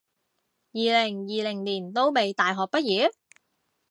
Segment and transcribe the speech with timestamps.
[0.73, 3.13] 二零二零年都未大學畢業？